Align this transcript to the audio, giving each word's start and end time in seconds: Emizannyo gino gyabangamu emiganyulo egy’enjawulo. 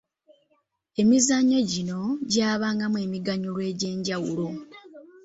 Emizannyo 1.01 1.59
gino 1.71 1.99
gyabangamu 2.31 2.97
emiganyulo 3.05 3.59
egy’enjawulo. 3.71 4.47